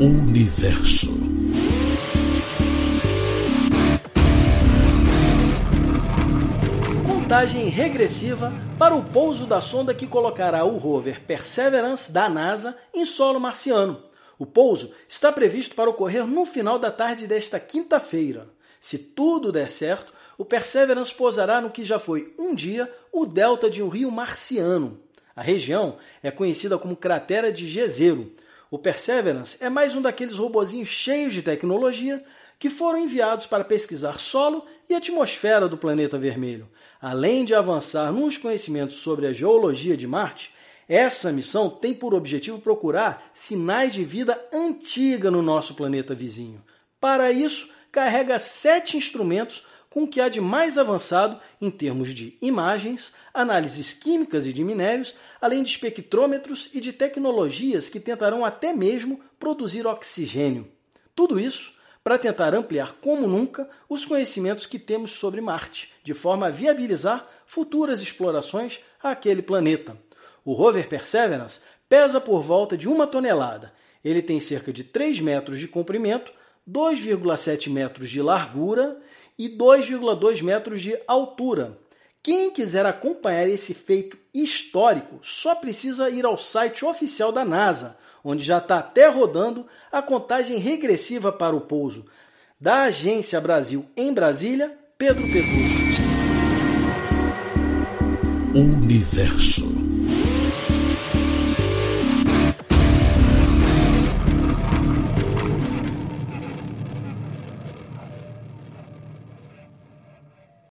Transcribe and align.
Universo. 0.00 1.10
Contagem 7.06 7.68
regressiva 7.68 8.50
para 8.78 8.94
o 8.94 9.04
pouso 9.04 9.44
da 9.44 9.60
sonda 9.60 9.92
que 9.92 10.06
colocará 10.06 10.64
o 10.64 10.78
rover 10.78 11.20
Perseverance 11.26 12.10
da 12.10 12.30
NASA 12.30 12.74
em 12.94 13.04
solo 13.04 13.38
marciano. 13.38 14.02
O 14.38 14.46
pouso 14.46 14.90
está 15.06 15.30
previsto 15.30 15.74
para 15.74 15.90
ocorrer 15.90 16.26
no 16.26 16.46
final 16.46 16.78
da 16.78 16.90
tarde 16.90 17.26
desta 17.26 17.60
quinta-feira. 17.60 18.48
Se 18.80 18.96
tudo 18.96 19.52
der 19.52 19.68
certo, 19.68 20.14
o 20.38 20.46
Perseverance 20.46 21.14
pousará 21.14 21.60
no 21.60 21.68
que 21.68 21.84
já 21.84 21.98
foi 21.98 22.34
um 22.38 22.54
dia 22.54 22.90
o 23.12 23.26
delta 23.26 23.68
de 23.68 23.82
um 23.82 23.90
rio 23.90 24.10
marciano. 24.10 24.98
A 25.36 25.42
região 25.42 25.98
é 26.22 26.30
conhecida 26.30 26.78
como 26.78 26.96
cratera 26.96 27.52
de 27.52 27.68
Jezero. 27.68 28.32
O 28.70 28.78
Perseverance 28.78 29.56
é 29.60 29.68
mais 29.68 29.96
um 29.96 30.02
daqueles 30.02 30.36
robozinhos 30.36 30.88
cheios 30.88 31.34
de 31.34 31.42
tecnologia 31.42 32.22
que 32.56 32.70
foram 32.70 33.00
enviados 33.00 33.44
para 33.44 33.64
pesquisar 33.64 34.20
solo 34.20 34.64
e 34.88 34.94
atmosfera 34.94 35.68
do 35.68 35.76
planeta 35.76 36.16
vermelho. 36.16 36.68
Além 37.00 37.44
de 37.44 37.52
avançar 37.52 38.12
nos 38.12 38.36
conhecimentos 38.36 38.96
sobre 38.96 39.26
a 39.26 39.32
geologia 39.32 39.96
de 39.96 40.06
Marte, 40.06 40.54
essa 40.88 41.32
missão 41.32 41.68
tem 41.68 41.92
por 41.92 42.14
objetivo 42.14 42.60
procurar 42.60 43.28
sinais 43.32 43.92
de 43.92 44.04
vida 44.04 44.40
antiga 44.52 45.32
no 45.32 45.42
nosso 45.42 45.74
planeta 45.74 46.14
vizinho. 46.14 46.62
Para 47.00 47.32
isso, 47.32 47.68
carrega 47.90 48.38
sete 48.38 48.96
instrumentos 48.96 49.64
com 49.90 50.04
o 50.04 50.08
que 50.08 50.20
há 50.20 50.28
de 50.28 50.40
mais 50.40 50.78
avançado 50.78 51.38
em 51.60 51.68
termos 51.68 52.14
de 52.14 52.38
imagens, 52.40 53.12
análises 53.34 53.92
químicas 53.92 54.46
e 54.46 54.52
de 54.52 54.62
minérios, 54.62 55.16
além 55.40 55.64
de 55.64 55.70
espectrômetros 55.70 56.70
e 56.72 56.80
de 56.80 56.92
tecnologias 56.92 57.88
que 57.88 57.98
tentarão 57.98 58.44
até 58.44 58.72
mesmo 58.72 59.20
produzir 59.38 59.86
oxigênio. 59.86 60.70
Tudo 61.14 61.40
isso 61.40 61.74
para 62.02 62.16
tentar 62.16 62.54
ampliar 62.54 62.96
como 63.00 63.26
nunca 63.26 63.68
os 63.88 64.06
conhecimentos 64.06 64.64
que 64.64 64.78
temos 64.78 65.10
sobre 65.10 65.40
Marte, 65.40 65.92
de 66.02 66.14
forma 66.14 66.46
a 66.46 66.50
viabilizar 66.50 67.28
futuras 67.44 68.00
explorações 68.00 68.80
àquele 69.02 69.42
planeta. 69.42 69.96
O 70.44 70.52
rover 70.52 70.88
Perseverance 70.88 71.60
pesa 71.88 72.20
por 72.20 72.40
volta 72.40 72.76
de 72.76 72.88
uma 72.88 73.06
tonelada. 73.06 73.72
Ele 74.02 74.22
tem 74.22 74.40
cerca 74.40 74.72
de 74.72 74.84
3 74.84 75.20
metros 75.20 75.58
de 75.58 75.68
comprimento, 75.68 76.32
2,7 76.70 77.70
metros 77.70 78.08
de 78.08 78.22
largura 78.22 78.98
e 79.38 79.48
2,2 79.48 80.42
metros 80.42 80.82
de 80.82 80.98
altura. 81.06 81.78
Quem 82.22 82.50
quiser 82.50 82.84
acompanhar 82.84 83.48
esse 83.48 83.72
feito 83.72 84.18
histórico 84.34 85.18
só 85.22 85.54
precisa 85.54 86.10
ir 86.10 86.26
ao 86.26 86.36
site 86.36 86.84
oficial 86.84 87.32
da 87.32 87.44
NASA, 87.44 87.96
onde 88.22 88.44
já 88.44 88.58
está 88.58 88.78
até 88.78 89.08
rodando 89.08 89.66
a 89.90 90.02
contagem 90.02 90.58
regressiva 90.58 91.32
para 91.32 91.56
o 91.56 91.62
pouso. 91.62 92.04
Da 92.60 92.82
Agência 92.82 93.40
Brasil 93.40 93.86
em 93.96 94.12
Brasília, 94.12 94.76
Pedro 94.98 95.22
Pedroso. 95.22 95.80
Universo. 98.54 99.69